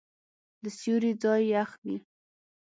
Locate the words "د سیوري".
0.63-1.11